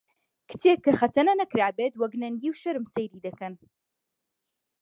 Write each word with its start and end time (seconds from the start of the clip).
کچێک 0.49 0.79
کە 0.85 0.91
خەتەنە 0.99 1.33
نەکرابێت 1.41 1.93
وەک 1.97 2.13
نەنگی 2.21 2.51
و 2.51 2.59
شەرم 2.61 2.85
سەیری 2.93 3.23
دەکەن 3.27 3.53